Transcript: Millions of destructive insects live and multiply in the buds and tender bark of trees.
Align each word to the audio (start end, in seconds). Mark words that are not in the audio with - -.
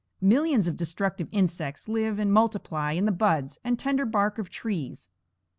Millions 0.19 0.65
of 0.67 0.75
destructive 0.75 1.27
insects 1.31 1.87
live 1.87 2.17
and 2.17 2.33
multiply 2.33 2.91
in 2.93 3.05
the 3.05 3.11
buds 3.11 3.59
and 3.63 3.77
tender 3.77 4.03
bark 4.03 4.39
of 4.39 4.49
trees. 4.49 5.09